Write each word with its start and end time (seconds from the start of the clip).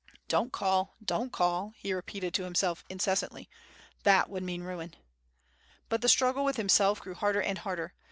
"Don't 0.27 0.51
call, 0.51 0.95
don't 1.05 1.31
call," 1.31 1.73
he 1.77 1.93
repeated 1.93 2.33
to 2.33 2.43
himself 2.43 2.83
incessantly, 2.89 3.47
"that 4.01 4.31
would 4.31 4.41
mean 4.41 4.63
ruin." 4.63 4.95
But 5.89 6.01
the 6.01 6.09
struggle 6.09 6.43
with 6.43 6.57
himself 6.57 6.99
grew 6.99 7.13
harder 7.13 7.43
and 7.43 7.59
harder. 7.59 7.93